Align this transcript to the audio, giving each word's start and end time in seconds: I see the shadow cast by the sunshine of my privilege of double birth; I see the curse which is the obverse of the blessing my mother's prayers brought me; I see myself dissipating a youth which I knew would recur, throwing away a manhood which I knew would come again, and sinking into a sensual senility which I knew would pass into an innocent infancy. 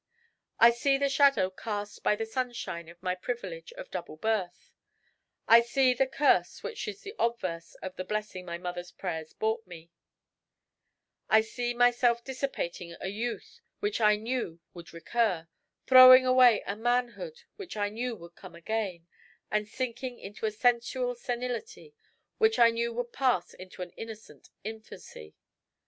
I 0.59 0.71
see 0.71 0.97
the 0.97 1.09
shadow 1.09 1.51
cast 1.51 2.01
by 2.01 2.15
the 2.15 2.25
sunshine 2.25 2.89
of 2.89 3.03
my 3.03 3.13
privilege 3.13 3.71
of 3.73 3.91
double 3.91 4.17
birth; 4.17 4.71
I 5.47 5.61
see 5.61 5.93
the 5.93 6.07
curse 6.07 6.63
which 6.63 6.87
is 6.87 7.01
the 7.01 7.13
obverse 7.19 7.75
of 7.83 7.97
the 7.97 8.03
blessing 8.03 8.43
my 8.43 8.57
mother's 8.57 8.89
prayers 8.91 9.33
brought 9.33 9.67
me; 9.67 9.91
I 11.29 11.41
see 11.41 11.75
myself 11.75 12.23
dissipating 12.23 12.95
a 12.99 13.09
youth 13.09 13.59
which 13.79 14.01
I 14.01 14.15
knew 14.15 14.59
would 14.73 14.91
recur, 14.91 15.47
throwing 15.85 16.25
away 16.25 16.63
a 16.65 16.75
manhood 16.75 17.43
which 17.57 17.77
I 17.77 17.89
knew 17.89 18.15
would 18.15 18.33
come 18.33 18.55
again, 18.55 19.05
and 19.51 19.67
sinking 19.67 20.17
into 20.17 20.47
a 20.47 20.51
sensual 20.51 21.13
senility 21.13 21.93
which 22.39 22.57
I 22.57 22.71
knew 22.71 22.91
would 22.93 23.13
pass 23.13 23.53
into 23.53 23.83
an 23.83 23.91
innocent 23.91 24.49
infancy. 24.63 25.35